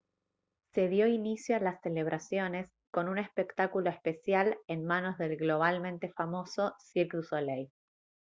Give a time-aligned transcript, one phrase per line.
[0.73, 6.73] se dio inicio a las celebraciones con un espectáculo especial en manos del globalmente famoso
[6.91, 7.69] cirque du soleil